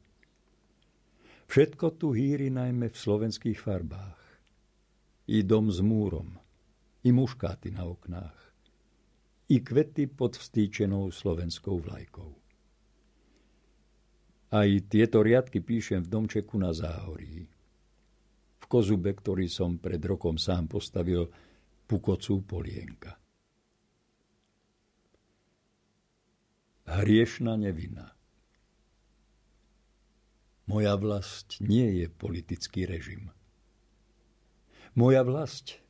Všetko 1.50 1.98
tu 1.98 2.14
hýri 2.14 2.52
najmä 2.52 2.92
v 2.92 2.96
slovenských 2.96 3.58
farbách. 3.58 4.20
I 5.26 5.42
dom 5.42 5.72
s 5.72 5.82
múrom, 5.82 6.38
i 7.02 7.10
muškáty 7.10 7.74
na 7.74 7.88
oknách, 7.90 8.38
i 9.50 9.58
kvety 9.58 10.06
pod 10.06 10.38
vstýčenou 10.38 11.10
slovenskou 11.10 11.82
vlajkou. 11.82 12.30
Aj 14.50 14.68
tieto 14.90 15.22
riadky 15.22 15.62
píšem 15.62 16.02
v 16.02 16.10
domčeku 16.10 16.58
na 16.58 16.74
záhorí. 16.74 17.46
Kozube, 18.70 19.18
ktorý 19.18 19.50
som 19.50 19.82
pred 19.82 19.98
rokom 19.98 20.38
sám 20.38 20.70
postavil, 20.70 21.26
pukocú 21.90 22.46
polienka. 22.46 23.18
Hriešna 26.86 27.58
nevina. 27.58 28.14
Moja 30.70 30.94
vlast 30.94 31.58
nie 31.58 31.98
je 31.98 32.06
politický 32.06 32.86
režim. 32.86 33.34
Moja 34.94 35.26
vlast 35.26 35.82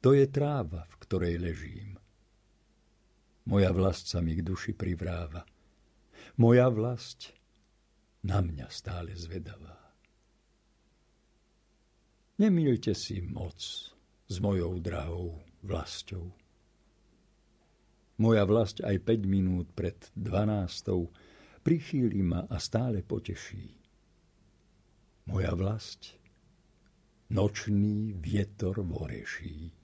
to 0.00 0.16
je 0.16 0.24
tráva, 0.28 0.88
v 0.88 0.94
ktorej 1.04 1.36
ležím. 1.36 2.00
Moja 3.48 3.72
vlast 3.72 4.08
sa 4.08 4.24
mi 4.24 4.36
k 4.36 4.44
duši 4.44 4.72
privráva. 4.72 5.44
Moja 6.40 6.68
vlast 6.72 7.36
na 8.24 8.40
mňa 8.40 8.68
stále 8.72 9.12
zvedavá. 9.16 9.79
Nemýlte 12.40 12.96
si 12.96 13.20
moc 13.20 13.60
s 14.24 14.36
mojou 14.40 14.80
drahou 14.80 15.44
vlastou. 15.60 16.32
Moja 18.16 18.48
vlast 18.48 18.80
aj 18.80 18.96
5 18.96 19.28
minút 19.28 19.68
pred 19.76 20.08
12. 20.16 20.88
prichýli 21.60 22.24
ma 22.24 22.48
a 22.48 22.56
stále 22.56 23.04
poteší. 23.04 23.76
Moja 25.28 25.52
vlast 25.52 26.16
nočný 27.28 28.16
vietor 28.16 28.80
voreší. 28.88 29.76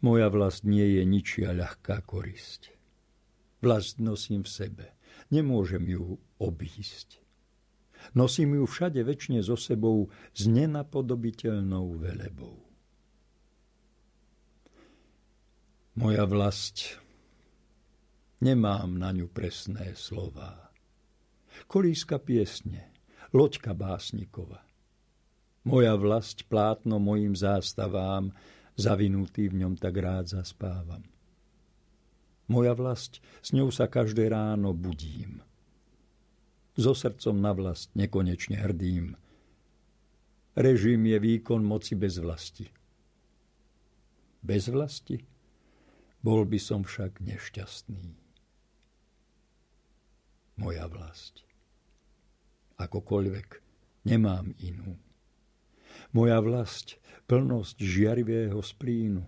Moja 0.00 0.32
vlast 0.32 0.64
nie 0.64 0.88
je 0.96 1.04
ničia 1.04 1.52
ľahká 1.52 2.00
korisť. 2.08 2.72
Vlast 3.60 4.00
nosím 4.00 4.40
v 4.40 4.56
sebe. 4.56 4.86
Nemôžem 5.28 5.84
ju 5.84 6.16
obísť. 6.40 7.27
Nosím 8.16 8.62
ju 8.62 8.64
všade 8.64 9.04
väčšine 9.04 9.40
so 9.44 9.56
sebou 9.58 10.08
s 10.32 10.48
nenapodobiteľnou 10.48 11.98
velebou. 11.98 12.56
Moja 15.98 16.24
vlast, 16.24 17.00
nemám 18.38 18.94
na 18.94 19.10
ňu 19.10 19.26
presné 19.28 19.98
slová 19.98 20.68
kolíska 21.66 22.22
piesne, 22.22 22.94
loďka 23.34 23.74
básnikova. 23.74 24.62
Moja 25.66 25.98
vlast 25.98 26.46
plátno 26.46 27.02
mojim 27.02 27.34
zástavám, 27.34 28.30
zavinutý 28.78 29.50
v 29.50 29.66
ňom 29.66 29.74
tak 29.74 29.98
rád 29.98 30.30
zaspávam. 30.30 31.02
Moja 32.48 32.72
vlast, 32.72 33.20
s 33.42 33.52
ňou 33.52 33.68
sa 33.68 33.90
každé 33.90 34.30
ráno 34.32 34.72
budím. 34.72 35.44
So 36.78 36.94
srdcom 36.94 37.42
na 37.42 37.50
vlast 37.50 37.90
nekonečne 37.98 38.62
hrdým. 38.62 39.18
Režim 40.54 41.02
je 41.10 41.18
výkon 41.18 41.66
moci 41.66 41.98
bez 41.98 42.22
vlasti. 42.22 42.70
Bez 44.46 44.70
vlasti? 44.70 45.18
Bol 46.22 46.46
by 46.46 46.58
som 46.62 46.86
však 46.86 47.18
nešťastný. 47.18 48.14
Moja 50.58 50.86
vlast 50.86 51.48
akokoľvek, 52.78 53.48
nemám 54.06 54.54
inú. 54.62 54.94
Moja 56.14 56.38
vlast, 56.38 56.96
plnosť 57.26 57.76
žiarivého 57.82 58.62
splínu. 58.62 59.26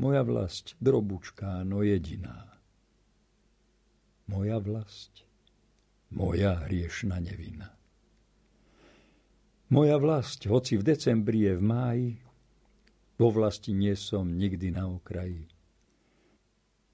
Moja 0.00 0.24
vlast, 0.24 0.74
drobučká, 0.80 1.62
no 1.62 1.84
jediná. 1.84 2.56
Moja 4.26 4.58
vlast, 4.58 5.27
moja 6.10 6.54
hriešna 6.54 7.20
nevina. 7.20 7.68
Moja 9.68 9.96
vlast, 9.96 10.48
hoci 10.48 10.80
v 10.80 10.82
decembri 10.82 11.44
je 11.44 11.56
v 11.56 11.62
máji, 11.62 12.08
vo 13.18 13.28
vlasti 13.28 13.76
nie 13.76 13.92
som 13.96 14.32
nikdy 14.32 14.72
na 14.72 14.88
okraji. 14.88 15.44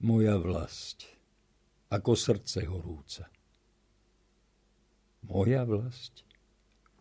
Moja 0.03 0.35
vlast, 0.43 1.07
ako 1.95 2.19
srdce 2.19 2.67
horúca 2.67 3.31
moja 5.29 5.65
vlast 5.65 6.25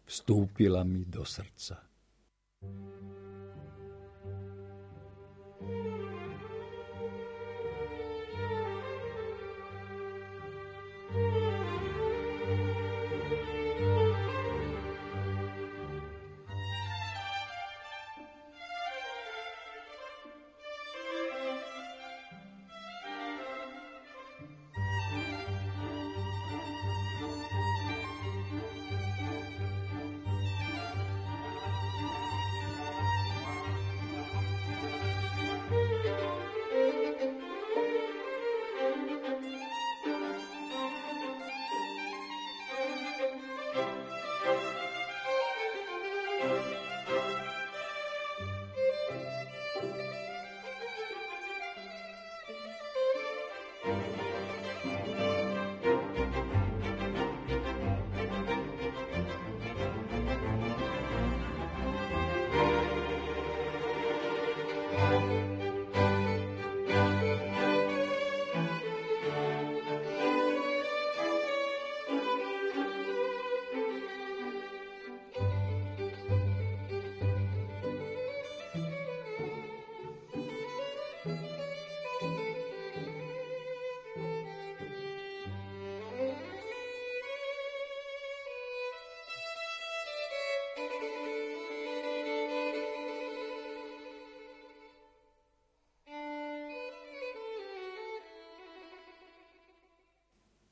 vstúpila 0.08 0.84
mi 0.84 1.04
do 1.06 1.26
srdca. 1.26 1.84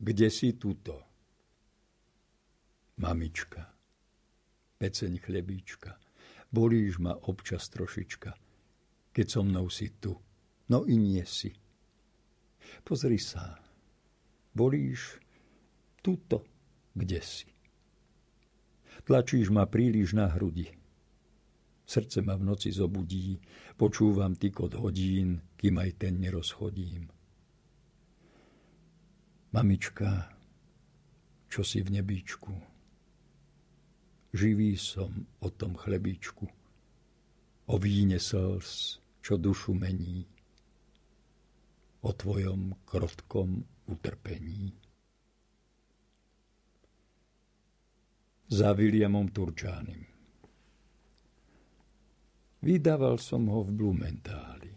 Kde 0.01 0.33
si 0.33 0.57
tuto? 0.57 0.97
Mamička, 2.97 3.69
peceň 4.81 5.21
chlebíčka, 5.21 5.93
bolíš 6.49 6.97
ma 6.97 7.13
občas 7.29 7.69
trošička, 7.69 8.33
keď 9.13 9.25
so 9.29 9.45
mnou 9.45 9.69
si 9.69 9.93
tu, 10.01 10.17
no 10.73 10.89
i 10.89 10.97
nie 10.97 11.21
si. 11.21 11.53
Pozri 12.81 13.21
sa, 13.21 13.61
bolíš 14.57 15.21
tuto, 16.01 16.49
kde 16.97 17.21
si. 17.21 17.53
Tlačíš 19.05 19.53
ma 19.53 19.69
príliš 19.69 20.17
na 20.17 20.33
hrudi. 20.33 20.65
Srdce 21.85 22.25
ma 22.25 22.33
v 22.41 22.49
noci 22.49 22.73
zobudí, 22.73 23.37
počúvam 23.77 24.33
tykot 24.33 24.81
hodín, 24.81 25.45
kým 25.61 25.77
aj 25.77 26.01
ten 26.01 26.17
nerozchodím. 26.17 27.20
Mamička, 29.51 30.31
čo 31.51 31.59
si 31.59 31.83
v 31.83 31.99
nebíčku, 31.99 32.55
živý 34.31 34.79
som 34.79 35.11
o 35.43 35.51
tom 35.51 35.75
chlebíčku, 35.75 36.47
o 37.67 37.75
víne 37.75 38.15
slz, 38.15 39.03
čo 39.19 39.35
dušu 39.35 39.75
mení, 39.75 40.23
o 42.07 42.15
tvojom 42.15 42.87
krotkom 42.87 43.59
utrpení. 43.91 44.71
Za 48.47 48.71
Williamom 48.71 49.35
Turčánim 49.35 50.11
Vydával 52.61 53.19
som 53.19 53.51
ho 53.51 53.67
v 53.67 53.71
Blumentáli. 53.73 54.71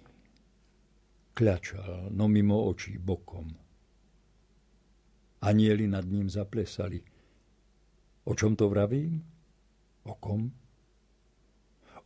Kľačal, 1.30 2.10
no 2.10 2.26
mimo 2.26 2.66
očí 2.66 2.98
bokom. 2.98 3.63
Anieli 5.44 5.84
nad 5.84 6.08
ním 6.08 6.32
zaplesali. 6.32 7.04
O 8.24 8.32
čom 8.32 8.56
to 8.56 8.72
vravím? 8.72 9.20
O 10.08 10.16
kom? 10.16 10.48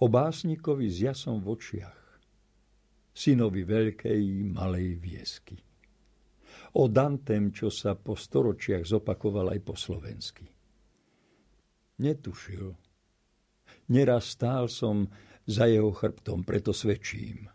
O 0.02 0.06
básnikovi 0.10 0.90
s 0.90 1.06
jasom 1.06 1.38
v 1.42 1.54
očiach. 1.54 2.02
Synovi 3.14 3.62
veľkej, 3.62 4.22
malej 4.50 4.98
viesky. 4.98 5.58
O 6.78 6.90
Dantem, 6.90 7.54
čo 7.54 7.70
sa 7.70 7.94
po 7.94 8.18
storočiach 8.18 8.82
zopakoval 8.86 9.54
aj 9.54 9.60
po 9.62 9.74
slovensky. 9.78 10.46
Netušil. 11.98 12.74
Neraz 13.90 14.34
stál 14.38 14.70
som 14.70 15.06
za 15.46 15.66
jeho 15.66 15.90
chrbtom, 15.90 16.46
preto 16.46 16.70
svedčím. 16.70 17.50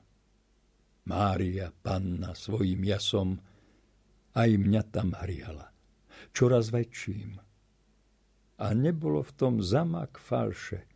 Mária, 1.08 1.72
panna, 1.72 2.32
svojim 2.32 2.80
jasom 2.84 3.40
aj 4.34 4.50
mňa 4.50 4.82
tam 4.90 5.14
hriala, 5.14 5.70
čoraz 6.32 6.72
väčším. 6.72 7.42
A 8.64 8.68
nebolo 8.72 9.20
v 9.26 9.32
tom 9.36 9.60
zamak 9.60 10.22
falše, 10.22 10.88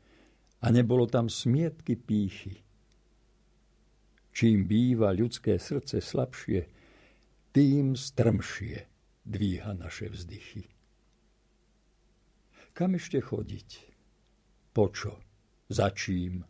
a 0.62 0.74
nebolo 0.74 1.06
tam 1.06 1.30
smietky 1.30 1.94
pýchy. 2.00 2.66
Čím 4.34 4.70
býva 4.70 5.14
ľudské 5.14 5.58
srdce 5.58 6.02
slabšie, 6.02 6.70
tým 7.54 7.98
strmšie 7.98 8.86
dvíha 9.26 9.74
naše 9.74 10.14
vzdychy. 10.14 10.70
Kam 12.78 12.94
ešte 12.94 13.18
chodiť? 13.18 13.70
Počo? 14.74 15.18
Za 15.74 15.90
čím? 15.90 16.46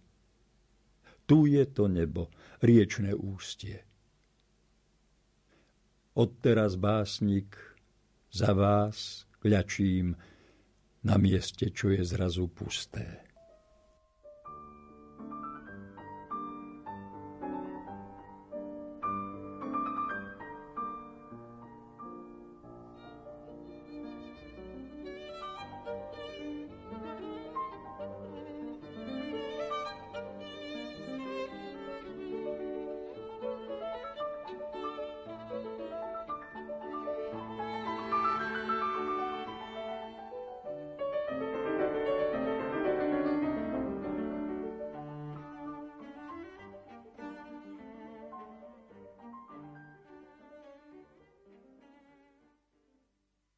Tu 1.23 1.55
je 1.55 1.63
to 1.63 1.87
nebo, 1.87 2.27
riečné 2.59 3.15
ústie. 3.15 3.83
Odteraz 6.15 6.75
básnik 6.75 7.55
za 8.31 8.51
vás 8.53 9.27
kľačím 9.43 10.15
na 11.03 11.15
mieste, 11.19 11.71
čo 11.71 11.93
je 11.93 12.03
zrazu 12.03 12.47
pusté. 12.51 13.26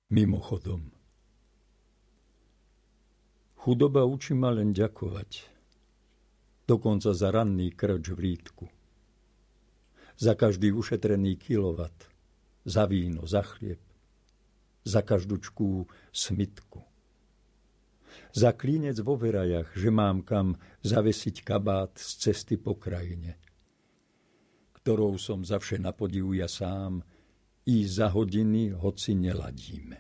Mimochodom. 0.10 0.90
Chudoba 3.62 4.10
učí 4.10 4.34
ma 4.34 4.50
len 4.50 4.74
ďakovať. 4.74 5.46
Dokonca 6.66 7.14
za 7.14 7.30
ranný 7.30 7.70
krč 7.78 8.10
v 8.10 8.18
rítku. 8.18 8.66
Za 10.18 10.34
každý 10.34 10.74
ušetrený 10.74 11.38
kilovat. 11.38 11.94
Za 12.66 12.90
víno, 12.90 13.30
za 13.30 13.46
chlieb. 13.46 13.78
Za 14.82 15.06
každúčkú 15.06 15.86
smitku. 16.10 16.82
Za 18.34 18.58
klínec 18.58 18.98
vo 19.06 19.14
verajach, 19.14 19.78
že 19.78 19.94
mám 19.94 20.26
kam 20.26 20.58
zavesiť 20.82 21.46
kabát 21.46 21.94
z 22.02 22.10
cesty 22.18 22.58
po 22.58 22.82
krajine, 22.82 23.38
ktorou 24.74 25.22
som 25.22 25.46
zavše 25.46 25.78
na 25.78 25.94
podivu 25.94 26.34
ja 26.34 26.50
sám, 26.50 27.06
i 27.66 27.84
za 27.84 28.14
hodiny, 28.14 28.72
hoci 28.76 29.18
neladíme. 29.18 29.98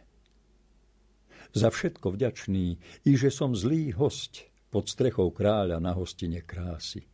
Za 1.49 1.73
všetko 1.73 2.13
vďačný, 2.13 2.65
i 3.05 3.11
že 3.17 3.33
som 3.33 3.57
zlý 3.57 3.91
host 3.97 4.45
pod 4.69 4.85
strechou 4.85 5.33
kráľa 5.33 5.81
na 5.81 5.97
hostine 5.97 6.45
krásy. 6.45 7.09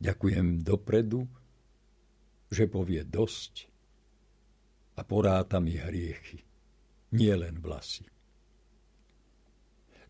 Ďakujem 0.00 0.62
dopredu, 0.62 1.26
že 2.48 2.70
povie 2.70 3.02
dosť 3.02 3.68
a 4.96 5.02
poráta 5.02 5.58
mi 5.58 5.74
hriechy, 5.76 6.40
nie 7.14 7.34
len 7.34 7.58
vlasy. 7.58 8.06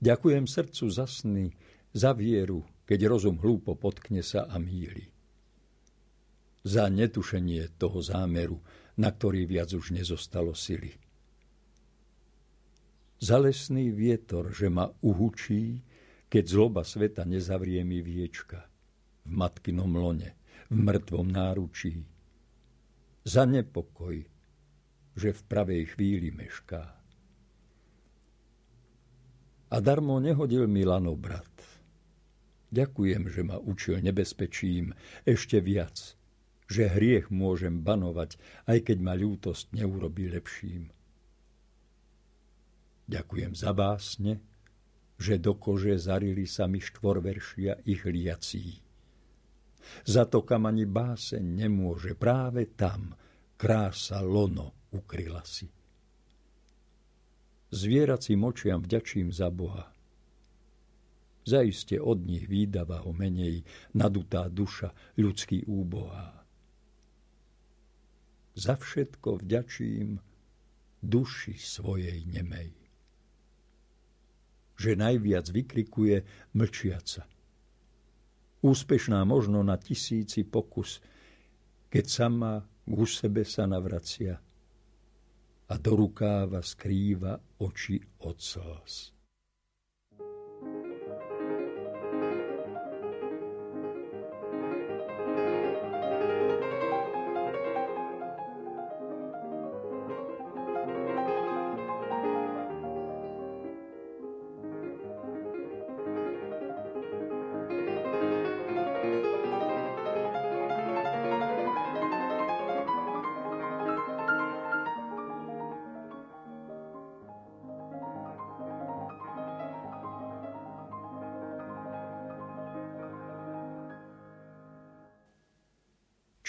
Ďakujem 0.01 0.49
srdcu 0.49 0.85
za 0.89 1.05
sny, 1.05 1.53
za 1.93 2.17
vieru, 2.17 2.65
keď 2.89 3.01
rozum 3.11 3.37
hlúpo 3.37 3.77
potkne 3.77 4.25
sa 4.25 4.49
a 4.49 4.57
míli. 4.57 5.13
Za 6.65 6.89
netušenie 6.89 7.77
toho 7.77 8.01
zámeru, 8.01 8.61
na 9.01 9.09
ktorý 9.09 9.49
viac 9.49 9.73
už 9.73 9.97
nezostalo 9.97 10.53
sily. 10.53 10.93
Zalesný 13.21 13.89
vietor, 13.89 14.53
že 14.53 14.69
ma 14.69 14.93
uhučí, 15.01 15.81
keď 16.29 16.45
zloba 16.45 16.85
sveta 16.85 17.25
nezavrie 17.25 17.81
mi 17.81 18.05
viečka 18.05 18.69
v 19.25 19.33
matkinom 19.41 19.93
lone, 19.97 20.37
v 20.69 20.77
mŕtvom 20.77 21.29
náručí. 21.33 22.05
Za 23.25 23.45
nepokoj, 23.49 24.17
že 25.17 25.29
v 25.33 25.41
pravej 25.49 25.97
chvíli 25.97 26.29
mešká. 26.33 26.85
A 29.71 29.77
darmo 29.81 30.17
nehodil 30.21 30.65
mi 30.65 30.85
lano 30.85 31.17
brat. 31.17 31.49
Ďakujem, 32.73 33.23
že 33.29 33.43
ma 33.45 33.61
učil 33.61 34.01
nebezpečím 34.05 34.93
ešte 35.25 35.61
viac– 35.65 35.97
že 36.71 36.87
hriech 36.87 37.35
môžem 37.35 37.83
banovať, 37.83 38.39
aj 38.71 38.79
keď 38.87 38.99
ma 39.03 39.19
ľútosť 39.19 39.75
neurobí 39.75 40.31
lepším. 40.31 40.87
Ďakujem 43.11 43.59
za 43.59 43.75
básne, 43.75 44.39
že 45.19 45.43
do 45.43 45.59
kože 45.59 45.99
zarili 45.99 46.47
sa 46.47 46.71
mi 46.71 46.79
štvorveršia 46.79 47.83
ich 47.91 48.07
liací. 48.07 48.79
Za 50.07 50.31
to, 50.31 50.47
kam 50.47 50.71
ani 50.71 50.87
báseň 50.87 51.43
nemôže, 51.43 52.15
práve 52.15 52.71
tam 52.79 53.19
krása 53.59 54.23
lono 54.23 54.87
ukryla 54.95 55.43
si. 55.43 55.67
Zvieracím 57.75 58.47
očiam 58.47 58.79
vďačím 58.79 59.35
za 59.35 59.51
Boha. 59.51 59.91
Zaiste 61.43 61.99
od 61.99 62.23
nich 62.23 62.47
výdava 62.47 63.03
ho 63.03 63.11
menej 63.11 63.67
nadutá 63.99 64.47
duša 64.47 64.95
ľudský 65.19 65.67
úbohá 65.67 66.40
za 68.61 68.77
všetko 68.77 69.41
vďačím 69.41 70.21
duši 71.01 71.57
svojej 71.57 72.29
nemej. 72.29 72.77
Že 74.77 75.01
najviac 75.01 75.49
vykrikuje 75.49 76.17
mlčiaca. 76.53 77.25
Úspešná 78.61 79.25
možno 79.25 79.65
na 79.65 79.81
tisíci 79.81 80.45
pokus, 80.45 81.01
keď 81.89 82.05
sama 82.05 82.61
u 82.85 83.09
sebe 83.09 83.49
sa 83.49 83.65
navracia 83.65 84.37
a 85.71 85.75
do 85.81 85.93
rukáva 85.97 86.61
skrýva 86.61 87.41
oči 87.65 87.97
od 88.29 88.37
slz. 88.37 89.20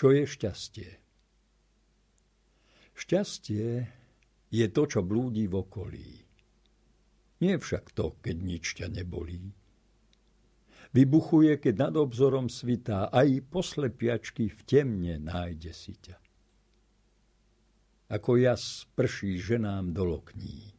Čo 0.02 0.10
je 0.18 0.26
šťastie? 0.26 0.90
Šťastie 2.98 3.86
je 4.50 4.66
to, 4.74 4.90
čo 4.90 5.06
blúdi 5.06 5.46
v 5.46 5.62
okolí. 5.62 6.26
Nie 7.38 7.62
však 7.62 7.94
to, 7.94 8.18
keď 8.18 8.36
nič 8.42 8.82
ťa 8.82 8.90
nebolí. 8.90 9.54
Vybuchuje, 10.98 11.54
keď 11.62 11.74
nad 11.86 11.96
obzorom 12.02 12.50
svitá, 12.50 13.14
aj 13.14 13.46
poslepiačky 13.54 14.50
v 14.50 14.60
temne 14.66 15.22
nájde 15.22 15.70
si 15.70 15.94
ťa. 15.94 16.18
Ako 18.10 18.42
jas 18.42 18.90
prší 18.98 19.38
ženám 19.38 19.94
do 19.94 20.18
lokní. 20.18 20.74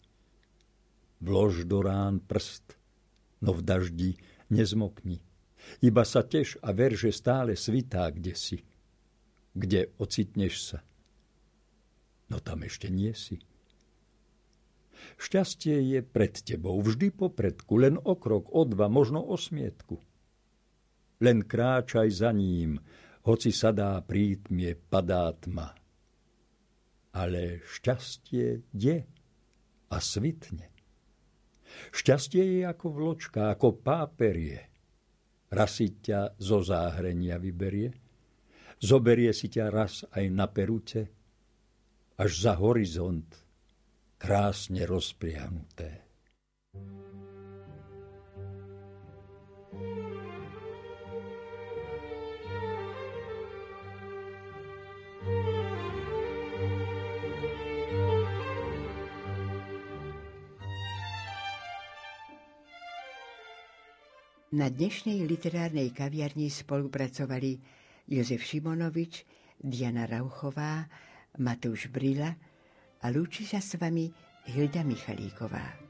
Vlož 1.23 1.71
do 1.71 1.79
rán 1.79 2.19
prst, 2.19 2.75
no 3.39 3.55
v 3.55 3.63
daždi 3.63 4.11
nezmokni. 4.51 5.23
Iba 5.79 6.03
sa 6.03 6.27
teš 6.27 6.59
a 6.59 6.75
ver, 6.75 6.99
že 6.99 7.15
stále 7.15 7.55
svitá 7.55 8.11
kde 8.11 8.35
si. 8.35 8.59
Kde 9.53 9.93
ocitneš 10.01 10.55
sa. 10.65 10.79
No 12.33 12.41
tam 12.41 12.65
ešte 12.65 12.89
nie 12.89 13.13
si. 13.13 13.45
Šťastie 15.21 15.83
je 15.83 16.01
pred 16.01 16.33
tebou, 16.33 16.79
vždy 16.81 17.13
popredku, 17.13 17.77
len 17.77 17.99
o 18.01 18.15
krok, 18.17 18.49
o 18.55 18.65
dva, 18.65 18.89
možno 18.89 19.21
o 19.21 19.37
smietku. 19.37 20.01
Len 21.23 21.45
kráčaj 21.45 22.09
za 22.11 22.31
ním, 22.33 22.81
hoci 23.27 23.55
sadá 23.55 24.01
prítmie, 24.03 24.75
padá 24.75 25.31
tma. 25.37 25.75
Ale 27.13 27.61
šťastie 27.69 28.73
je 28.73 28.97
a 29.93 29.97
svitne. 30.01 30.73
Šťastie 31.93 32.61
je 32.61 32.61
ako 32.65 32.87
vločka, 32.91 33.53
ako 33.53 33.77
páperie. 33.81 34.73
Raz 35.53 35.85
ťa 35.85 36.41
zo 36.41 36.65
záhrenia 36.65 37.37
vyberie, 37.37 37.93
zoberie 38.83 39.31
si 39.31 39.47
ťa 39.47 39.71
raz 39.71 40.03
aj 40.11 40.25
na 40.35 40.51
perute, 40.51 41.07
až 42.19 42.31
za 42.51 42.59
horizont 42.59 43.31
krásne 44.19 44.83
rozpriahnuté. 44.83 46.03
Na 64.53 64.69
dnešnej 64.69 65.25
literárnej 65.25 65.97
kaviarni 65.97 66.53
spolupracovali 66.53 67.57
Jozef 68.07 68.43
Šimonovič, 68.43 69.27
Diana 69.59 70.07
Rauchová, 70.07 70.87
Matúš 71.39 71.89
Brila 71.89 72.35
a 73.03 73.07
lúči 73.11 73.47
sa 73.49 73.59
s 73.59 73.75
vami 73.79 74.11
Hilda 74.47 74.87
Michalíková. 74.87 75.82